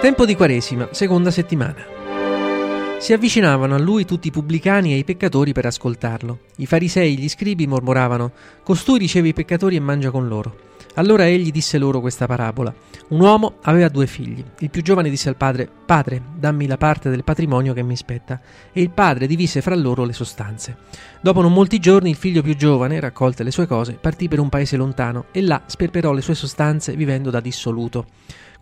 Tempo 0.00 0.26
di 0.26 0.36
Quaresima, 0.36 0.88
seconda 0.92 1.30
settimana. 1.30 1.82
Si 2.98 3.12
avvicinavano 3.12 3.74
a 3.74 3.78
lui 3.78 4.04
tutti 4.04 4.28
i 4.28 4.30
pubblicani 4.30 4.92
e 4.92 4.98
i 4.98 5.04
peccatori 5.04 5.52
per 5.52 5.66
ascoltarlo. 5.66 6.40
I 6.56 6.66
farisei 6.66 7.14
e 7.14 7.18
gli 7.18 7.28
scribi 7.28 7.66
mormoravano: 7.66 8.32
Costui 8.62 8.98
riceve 8.98 9.28
i 9.28 9.32
peccatori 9.32 9.74
e 9.74 9.80
mangia 9.80 10.10
con 10.10 10.28
loro. 10.28 10.64
Allora 10.94 11.26
egli 11.26 11.50
disse 11.50 11.76
loro 11.78 12.00
questa 12.00 12.26
parabola. 12.26 12.72
Un 13.08 13.20
uomo 13.20 13.56
aveva 13.62 13.88
due 13.88 14.06
figli. 14.06 14.44
Il 14.60 14.70
più 14.70 14.82
giovane 14.82 15.10
disse 15.10 15.28
al 15.28 15.36
padre: 15.36 15.68
Padre, 15.86 16.22
dammi 16.36 16.66
la 16.66 16.76
parte 16.76 17.10
del 17.10 17.24
patrimonio 17.24 17.72
che 17.72 17.82
mi 17.82 17.96
spetta. 17.96 18.40
E 18.72 18.82
il 18.82 18.90
padre 18.90 19.26
divise 19.26 19.60
fra 19.60 19.74
loro 19.74 20.04
le 20.04 20.12
sostanze. 20.12 20.76
Dopo 21.20 21.40
non 21.40 21.52
molti 21.52 21.78
giorni 21.78 22.10
il 22.10 22.16
figlio 22.16 22.42
più 22.42 22.54
giovane, 22.54 23.00
raccolte 23.00 23.42
le 23.42 23.50
sue 23.50 23.66
cose, 23.66 23.94
partì 23.94 24.28
per 24.28 24.40
un 24.40 24.50
paese 24.50 24.76
lontano 24.76 25.26
e 25.32 25.42
là 25.42 25.62
sperperò 25.66 26.12
le 26.12 26.22
sue 26.22 26.34
sostanze 26.34 26.94
vivendo 26.94 27.30
da 27.30 27.40
dissoluto. 27.40 28.06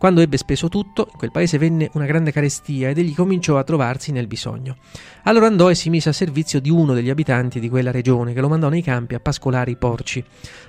Quando 0.05 0.21
ebbe 0.21 0.37
speso 0.37 0.69
tutto, 0.69 1.07
in 1.11 1.17
quel 1.17 1.31
paese 1.31 1.57
venne 1.57 1.89
una 1.93 2.05
grande 2.05 2.31
carestia 2.31 2.89
ed 2.89 2.99
egli 2.99 3.15
cominciò 3.15 3.57
a 3.57 3.63
trovarsi 3.63 4.11
nel 4.11 4.27
bisogno. 4.27 4.77
Allora 5.23 5.47
andò 5.47 5.67
e 5.71 5.73
si 5.73 5.89
mise 5.89 6.09
a 6.09 6.13
servizio 6.13 6.61
di 6.61 6.69
uno 6.69 6.93
degli 6.93 7.09
abitanti 7.09 7.59
di 7.59 7.69
quella 7.69 7.89
regione, 7.89 8.31
che 8.31 8.39
lo 8.39 8.47
mandò 8.47 8.69
nei 8.69 8.83
campi 8.83 9.15
a 9.15 9.19
pascolare 9.19 9.71
i 9.71 9.77
porci. 9.77 10.23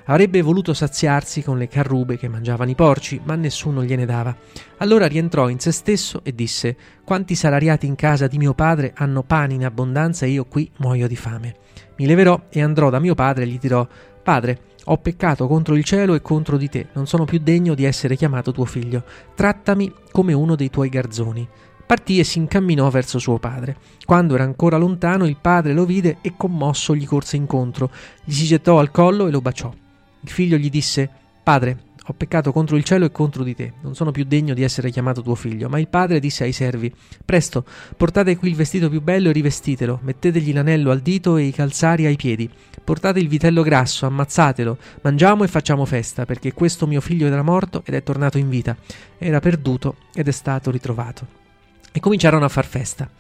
Avrebbe 0.06 0.40
voluto 0.40 0.72
saziarsi 0.72 1.42
con 1.42 1.59
le 1.59 1.68
carrube 1.68 2.16
che 2.16 2.28
mangiavano 2.28 2.70
i 2.70 2.74
porci, 2.74 3.20
ma 3.24 3.34
nessuno 3.34 3.84
gliene 3.84 4.06
dava. 4.06 4.34
Allora 4.78 5.06
rientrò 5.06 5.50
in 5.50 5.59
se 5.59 5.70
stesso 5.70 6.23
e 6.24 6.34
disse: 6.34 6.74
Quanti 7.04 7.34
salariati 7.34 7.84
in 7.84 7.95
casa 7.95 8.28
di 8.28 8.38
mio 8.38 8.54
padre 8.54 8.95
hanno 8.96 9.23
pane 9.23 9.52
in 9.52 9.66
abbondanza 9.66 10.24
e 10.24 10.30
io 10.30 10.46
qui 10.46 10.70
muoio 10.78 11.06
di 11.06 11.16
fame. 11.16 11.56
Mi 11.98 12.06
leverò 12.06 12.45
e 12.48 12.62
andrò 12.62 12.88
da 12.88 13.00
mio 13.00 13.14
padre 13.14 13.45
e 13.45 13.48
gli 13.48 13.59
dirò: 13.59 13.87
Padre, 14.23 14.60
ho 14.88 14.98
peccato 14.98 15.46
contro 15.46 15.74
il 15.74 15.84
cielo 15.84 16.14
e 16.14 16.22
contro 16.22 16.56
di 16.56 16.68
te, 16.68 16.88
non 16.92 17.06
sono 17.06 17.24
più 17.24 17.40
degno 17.40 17.74
di 17.74 17.84
essere 17.84 18.16
chiamato 18.16 18.52
tuo 18.52 18.64
figlio. 18.64 19.04
Trattami 19.34 19.92
come 20.12 20.32
uno 20.32 20.54
dei 20.54 20.70
tuoi 20.70 20.88
garzoni. 20.88 21.46
Partì 21.84 22.18
e 22.18 22.24
si 22.24 22.38
incamminò 22.38 22.88
verso 22.90 23.18
suo 23.18 23.38
padre. 23.38 23.76
Quando 24.04 24.34
era 24.34 24.45
ancora 24.45 24.76
lontano, 24.76 25.26
il 25.26 25.38
padre 25.40 25.73
lo 25.73 25.84
vide 25.84 26.18
e 26.20 26.34
commosso 26.37 26.95
gli 26.95 27.07
corse 27.07 27.37
incontro, 27.37 27.90
gli 28.24 28.32
si 28.32 28.45
gettò 28.45 28.79
al 28.79 28.90
collo 28.90 29.26
e 29.26 29.30
lo 29.30 29.40
baciò. 29.40 29.73
Il 30.20 30.29
figlio 30.29 30.57
gli 30.57 30.70
disse: 30.70 31.09
Padre, 31.42 31.79
ho 32.09 32.12
peccato 32.12 32.52
contro 32.52 32.76
il 32.76 32.85
cielo 32.85 33.04
e 33.04 33.10
contro 33.10 33.43
di 33.43 33.54
te, 33.54 33.73
non 33.82 33.96
sono 33.96 34.12
più 34.12 34.24
degno 34.24 34.54
di 34.54 34.62
essere 34.62 34.90
chiamato 34.90 35.23
tuo 35.23 35.35
figlio. 35.35 35.68
Ma 35.68 35.80
il 35.80 35.88
padre 35.88 36.21
disse 36.21 36.45
ai 36.45 36.52
servi: 36.52 36.93
Presto, 37.24 37.65
portate 37.96 38.37
qui 38.37 38.48
il 38.48 38.54
vestito 38.54 38.88
più 38.88 39.02
bello 39.02 39.30
e 39.30 39.32
rivestitelo, 39.32 40.01
mettetegli 40.02 40.52
l'anello 40.52 40.93
al 40.93 41.01
dito 41.01 41.37
e 41.37 41.45
i 41.45 41.52
calzari 41.52 42.07
ai 42.07 42.16
piedi. 42.16 42.48
Portate 42.85 43.18
il 43.18 43.26
vitello 43.26 43.63
grasso, 43.63 44.07
ammazzatelo, 44.07 44.79
mangiamo 45.02 45.43
e 45.43 45.48
facciamo 45.48 45.85
festa, 45.85 46.24
perché 46.24 46.52
questo 46.52 46.87
mio 46.87 47.01
figlio 47.01 47.26
era 47.26 47.43
morto 47.43 47.82
ed 47.85 47.95
è 47.95 48.02
tornato 48.04 48.38
in 48.38 48.48
vita, 48.48 48.76
era 49.18 49.41
perduto 49.41 49.96
ed 50.15 50.29
è 50.29 50.32
stato 50.32 50.70
ritrovato. 50.70 51.26
E 51.91 51.98
cominciarono 51.98 52.45
a 52.45 52.48
far 52.48 52.66
festa. 52.66 53.10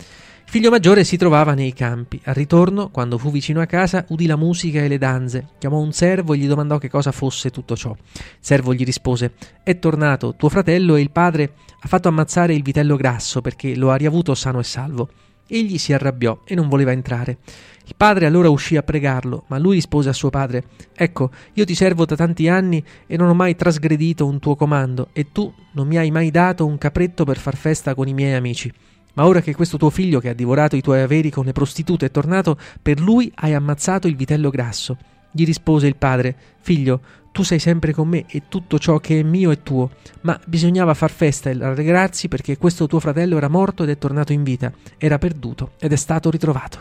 Figlio 0.48 0.70
maggiore 0.70 1.02
si 1.02 1.16
trovava 1.16 1.54
nei 1.54 1.72
campi. 1.74 2.20
Al 2.24 2.34
ritorno, 2.34 2.88
quando 2.90 3.18
fu 3.18 3.30
vicino 3.30 3.60
a 3.60 3.66
casa, 3.66 4.04
udì 4.08 4.26
la 4.26 4.36
musica 4.36 4.80
e 4.80 4.88
le 4.88 4.96
danze. 4.96 5.48
Chiamò 5.58 5.78
un 5.78 5.92
servo 5.92 6.32
e 6.32 6.38
gli 6.38 6.46
domandò 6.46 6.78
che 6.78 6.88
cosa 6.88 7.10
fosse 7.10 7.50
tutto 7.50 7.76
ciò. 7.76 7.90
Il 7.90 8.22
servo 8.38 8.72
gli 8.72 8.84
rispose: 8.84 9.32
È 9.62 9.78
tornato 9.78 10.34
tuo 10.36 10.48
fratello 10.48 10.94
e 10.94 11.00
il 11.00 11.10
padre 11.10 11.52
ha 11.80 11.88
fatto 11.88 12.08
ammazzare 12.08 12.54
il 12.54 12.62
vitello 12.62 12.96
grasso 12.96 13.42
perché 13.42 13.74
lo 13.76 13.90
ha 13.90 13.96
riavuto 13.96 14.34
sano 14.34 14.60
e 14.60 14.64
salvo. 14.64 15.08
Egli 15.48 15.78
si 15.78 15.92
arrabbiò 15.92 16.40
e 16.44 16.54
non 16.54 16.68
voleva 16.68 16.92
entrare. 16.92 17.38
Il 17.84 17.94
padre 17.96 18.26
allora 18.26 18.48
uscì 18.48 18.76
a 18.76 18.82
pregarlo, 18.82 19.44
ma 19.48 19.58
lui 19.58 19.74
rispose 19.74 20.08
a 20.08 20.14
suo 20.14 20.30
padre: 20.30 20.64
Ecco, 20.94 21.32
io 21.54 21.64
ti 21.64 21.74
servo 21.74 22.06
da 22.06 22.16
tanti 22.16 22.48
anni 22.48 22.82
e 23.06 23.16
non 23.16 23.28
ho 23.28 23.34
mai 23.34 23.56
trasgredito 23.56 24.24
un 24.24 24.38
tuo 24.38 24.54
comando, 24.54 25.08
e 25.12 25.32
tu 25.32 25.52
non 25.72 25.88
mi 25.88 25.98
hai 25.98 26.12
mai 26.12 26.30
dato 26.30 26.64
un 26.64 26.78
capretto 26.78 27.24
per 27.24 27.36
far 27.36 27.56
festa 27.56 27.94
con 27.94 28.06
i 28.06 28.14
miei 28.14 28.34
amici. 28.34 28.72
Ma 29.16 29.26
ora 29.26 29.40
che 29.40 29.54
questo 29.54 29.78
tuo 29.78 29.90
figlio 29.90 30.20
che 30.20 30.28
ha 30.28 30.34
divorato 30.34 30.76
i 30.76 30.82
tuoi 30.82 31.00
averi 31.00 31.30
con 31.30 31.46
le 31.46 31.52
prostitute 31.52 32.06
è 32.06 32.10
tornato, 32.10 32.58
per 32.80 33.00
lui 33.00 33.32
hai 33.36 33.54
ammazzato 33.54 34.08
il 34.08 34.16
vitello 34.16 34.50
grasso. 34.50 34.96
Gli 35.30 35.44
rispose 35.44 35.86
il 35.86 35.96
padre: 35.96 36.36
Figlio, 36.60 37.00
tu 37.32 37.42
sei 37.42 37.58
sempre 37.58 37.92
con 37.92 38.08
me 38.08 38.26
e 38.28 38.42
tutto 38.48 38.78
ciò 38.78 38.98
che 38.98 39.20
è 39.20 39.22
mio 39.22 39.50
è 39.50 39.62
tuo, 39.62 39.90
ma 40.22 40.38
bisognava 40.46 40.92
far 40.92 41.10
festa 41.10 41.48
e 41.48 41.56
rallegrarsi 41.56 42.28
perché 42.28 42.58
questo 42.58 42.86
tuo 42.86 43.00
fratello 43.00 43.38
era 43.38 43.48
morto 43.48 43.82
ed 43.82 43.88
è 43.88 43.98
tornato 43.98 44.32
in 44.32 44.42
vita, 44.42 44.70
era 44.98 45.18
perduto 45.18 45.72
ed 45.78 45.92
è 45.92 45.96
stato 45.96 46.30
ritrovato. 46.30 46.78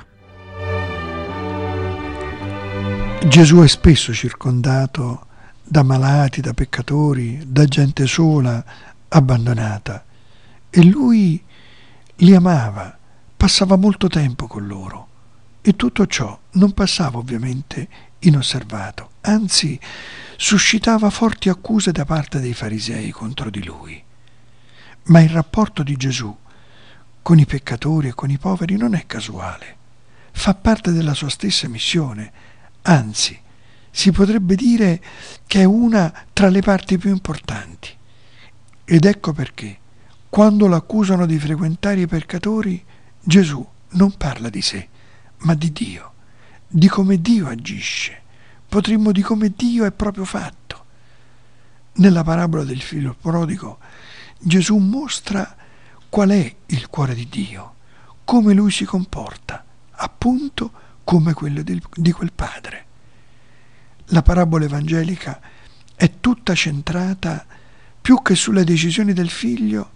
Gesù 3.27 3.61
è 3.61 3.67
spesso 3.67 4.13
circondato 4.13 5.25
da 5.63 5.83
malati, 5.83 6.41
da 6.41 6.53
peccatori, 6.53 7.43
da 7.47 7.65
gente 7.65 8.05
sola, 8.07 8.63
abbandonata, 9.07 10.05
e 10.69 10.83
lui 10.83 11.41
li 12.19 12.33
amava, 12.33 12.97
passava 13.35 13.75
molto 13.75 14.07
tempo 14.07 14.47
con 14.47 14.65
loro 14.67 15.07
e 15.61 15.75
tutto 15.75 16.05
ciò 16.07 16.37
non 16.51 16.71
passava 16.71 17.17
ovviamente 17.17 17.87
inosservato, 18.19 19.11
anzi 19.21 19.79
suscitava 20.37 21.09
forti 21.09 21.49
accuse 21.49 21.91
da 21.91 22.05
parte 22.05 22.39
dei 22.39 22.53
farisei 22.53 23.11
contro 23.11 23.49
di 23.49 23.63
lui. 23.63 24.01
Ma 25.05 25.21
il 25.21 25.29
rapporto 25.29 25.83
di 25.83 25.95
Gesù 25.97 26.35
con 27.21 27.39
i 27.39 27.45
peccatori 27.45 28.09
e 28.09 28.13
con 28.13 28.29
i 28.29 28.37
poveri 28.37 28.77
non 28.77 28.93
è 28.93 29.05
casuale, 29.05 29.77
fa 30.31 30.53
parte 30.53 30.91
della 30.91 31.13
sua 31.13 31.29
stessa 31.29 31.67
missione, 31.67 32.31
anzi 32.83 33.37
si 33.89 34.11
potrebbe 34.11 34.55
dire 34.55 35.01
che 35.47 35.61
è 35.61 35.63
una 35.63 36.13
tra 36.31 36.49
le 36.49 36.61
parti 36.61 36.97
più 36.97 37.09
importanti. 37.09 37.89
Ed 38.83 39.05
ecco 39.05 39.33
perché 39.33 39.79
quando 40.35 40.67
l'accusano 40.67 41.25
di 41.25 41.39
frequentare 41.39 42.01
i 42.01 42.07
peccatori, 42.07 42.83
Gesù 43.21 43.65
non 43.91 44.17
parla 44.17 44.49
di 44.49 44.61
sé, 44.61 44.89
ma 45.43 45.53
di 45.53 45.71
Dio, 45.71 46.11
di 46.67 46.89
come 46.89 47.21
Dio 47.21 47.47
agisce, 47.47 48.21
potremmo 48.67 49.13
di 49.13 49.21
come 49.21 49.53
Dio 49.55 49.85
è 49.85 49.93
proprio 49.93 50.25
fatto. 50.25 50.83
Nella 51.93 52.25
parabola 52.25 52.65
del 52.65 52.81
figlio 52.81 53.15
prodigo, 53.17 53.77
Gesù 54.37 54.75
mostra 54.75 55.55
qual 56.09 56.31
è 56.31 56.55
il 56.65 56.87
cuore 56.89 57.15
di 57.15 57.29
Dio, 57.29 57.75
come 58.25 58.53
lui 58.53 58.71
si 58.71 58.83
comporta, 58.83 59.63
appunto 59.89 60.71
come 61.05 61.31
quello 61.31 61.61
di 61.61 62.11
quel 62.11 62.33
padre. 62.33 62.85
La 64.07 64.21
parabola 64.21 64.65
evangelica 64.65 65.39
è 65.95 66.19
tutta 66.19 66.53
centrata 66.55 67.45
più 68.01 68.21
che 68.21 68.35
sulle 68.35 68.65
decisioni 68.65 69.13
del 69.13 69.29
figlio 69.29 69.93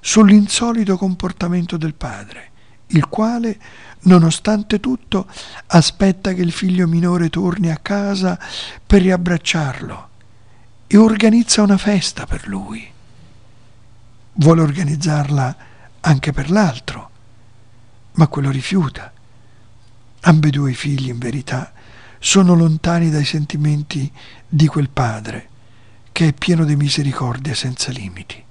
sull'insolito 0.00 0.96
comportamento 0.96 1.76
del 1.76 1.94
padre, 1.94 2.50
il 2.88 3.08
quale, 3.08 3.58
nonostante 4.02 4.80
tutto, 4.80 5.26
aspetta 5.66 6.32
che 6.32 6.42
il 6.42 6.52
figlio 6.52 6.86
minore 6.86 7.28
torni 7.28 7.70
a 7.70 7.76
casa 7.76 8.38
per 8.86 9.02
riabbracciarlo 9.02 10.08
e 10.86 10.96
organizza 10.96 11.62
una 11.62 11.76
festa 11.76 12.26
per 12.26 12.48
lui. 12.48 12.90
Vuole 14.34 14.60
organizzarla 14.60 15.56
anche 16.00 16.32
per 16.32 16.50
l'altro, 16.50 17.10
ma 18.12 18.26
quello 18.28 18.50
rifiuta. 18.50 19.12
Ambedue 20.20 20.70
i 20.70 20.74
figli, 20.74 21.08
in 21.08 21.18
verità, 21.18 21.72
sono 22.18 22.54
lontani 22.54 23.10
dai 23.10 23.24
sentimenti 23.24 24.10
di 24.46 24.66
quel 24.66 24.88
padre, 24.88 25.48
che 26.10 26.28
è 26.28 26.32
pieno 26.32 26.64
di 26.64 26.74
misericordia 26.76 27.54
senza 27.54 27.90
limiti. 27.90 28.44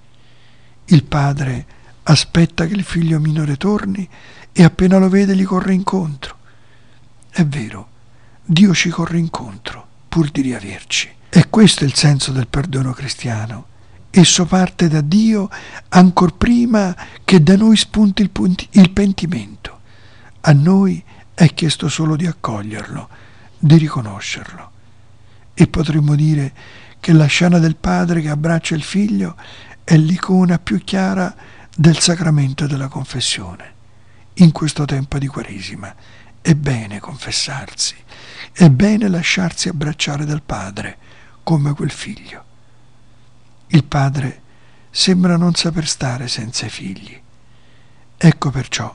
Il 0.89 1.03
padre 1.03 1.65
aspetta 2.03 2.65
che 2.65 2.73
il 2.73 2.83
figlio 2.83 3.19
minore 3.19 3.57
torni 3.57 4.07
e 4.53 4.63
appena 4.63 4.97
lo 4.97 5.09
vede 5.09 5.35
gli 5.35 5.43
corre 5.43 5.73
incontro. 5.73 6.37
È 7.29 7.45
vero, 7.45 7.89
Dio 8.43 8.73
ci 8.73 8.89
corre 8.89 9.17
incontro 9.17 9.85
pur 10.07 10.31
di 10.31 10.41
riaverci. 10.41 11.09
E 11.29 11.49
questo 11.49 11.83
è 11.83 11.87
il 11.87 11.93
senso 11.93 12.31
del 12.31 12.47
perdono 12.47 12.93
cristiano. 12.93 13.65
Esso 14.09 14.45
parte 14.45 14.87
da 14.87 15.01
Dio 15.01 15.49
ancor 15.89 16.35
prima 16.35 16.95
che 17.25 17.43
da 17.43 17.57
noi 17.57 17.75
spunti 17.75 18.21
il, 18.21 18.29
punti, 18.29 18.67
il 18.71 18.89
pentimento. 18.91 19.79
A 20.41 20.53
noi 20.53 21.03
è 21.33 21.53
chiesto 21.53 21.89
solo 21.89 22.15
di 22.15 22.25
accoglierlo, 22.25 23.09
di 23.59 23.77
riconoscerlo. 23.77 24.71
E 25.53 25.67
potremmo 25.67 26.15
dire 26.15 26.53
che 26.99 27.11
la 27.11 27.25
scena 27.25 27.59
del 27.59 27.75
padre 27.75 28.21
che 28.21 28.29
abbraccia 28.29 28.73
il 28.73 28.83
figlio 28.83 29.35
è 29.87 29.95
l'icona 29.95 30.59
più 30.59 30.83
chiara 30.83 31.33
del 31.73 31.97
sacramento 31.99 32.67
della 32.67 32.89
confessione. 32.89 33.73
In 34.33 34.51
questo 34.51 34.83
tempo 34.83 35.17
di 35.17 35.27
Quaresima 35.27 35.95
è 36.41 36.53
bene 36.55 36.99
confessarsi, 36.99 37.95
è 38.51 38.69
bene 38.69 39.07
lasciarsi 39.07 39.69
abbracciare 39.69 40.25
dal 40.25 40.41
Padre 40.41 40.97
come 41.41 41.71
quel 41.73 41.89
figlio. 41.89 42.43
Il 43.67 43.85
Padre 43.85 44.41
sembra 44.89 45.37
non 45.37 45.55
saper 45.55 45.87
stare 45.87 46.27
senza 46.27 46.65
i 46.65 46.69
figli. 46.69 47.17
Ecco 48.17 48.49
perciò 48.49 48.93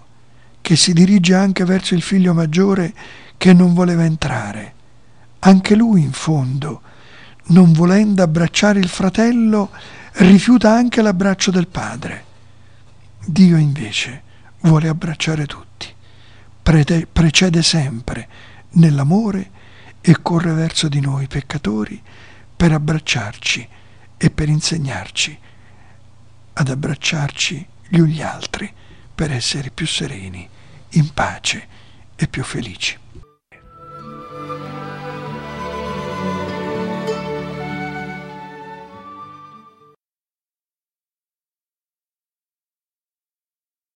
che 0.61 0.77
si 0.77 0.93
dirige 0.93 1.35
anche 1.35 1.65
verso 1.65 1.95
il 1.95 2.03
figlio 2.03 2.35
maggiore 2.35 2.93
che 3.39 3.55
non 3.55 3.73
voleva 3.73 4.05
entrare. 4.05 4.75
Anche 5.39 5.75
lui, 5.75 6.03
in 6.03 6.13
fondo, 6.13 6.83
non 7.45 7.73
volendo 7.73 8.23
abbracciare 8.23 8.79
il 8.79 8.89
fratello, 8.89 9.71
rifiuta 10.15 10.73
anche 10.73 11.03
l'abbraccio 11.03 11.51
del 11.51 11.69
padre. 11.69 12.25
Dio 13.25 13.57
invece 13.57 14.23
vuole 14.61 14.89
abbracciare 14.89 15.47
tutti, 15.47 15.93
Prete- 16.63 17.07
precede 17.07 17.63
sempre 17.63 18.29
nell'amore 18.73 19.51
e 20.01 20.21
corre 20.21 20.53
verso 20.53 20.89
di 20.89 21.01
noi 21.01 21.27
peccatori 21.27 22.01
per 22.57 22.73
abbracciarci 22.73 23.69
e 24.17 24.31
per 24.31 24.49
insegnarci 24.49 25.39
ad 26.55 26.69
abbracciarci 26.69 27.67
gli 27.89 27.99
uni 27.99 28.13
gli 28.13 28.23
altri 28.23 28.73
per 29.15 29.33
essere 29.33 29.71
più 29.71 29.87
sereni, 29.87 30.49
in 30.91 31.13
pace 31.13 31.67
e 32.15 32.29
più 32.29 32.43
felici. 32.43 32.99